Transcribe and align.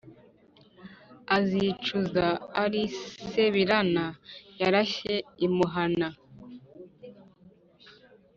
azicuza 1.37 2.25
ari 2.63 2.83
sebirana 3.31 4.05
yarashye 4.61 5.15
i 5.45 5.47
muhana 5.55 6.07